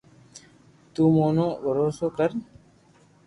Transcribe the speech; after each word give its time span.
تو 0.93 1.01
موتو 1.15 1.47
ڀروسو 1.63 2.07
ڪر 2.17 2.31